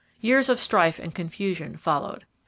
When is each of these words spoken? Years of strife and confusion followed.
Years 0.19 0.49
of 0.49 0.57
strife 0.57 0.97
and 0.97 1.13
confusion 1.13 1.77
followed. 1.77 2.25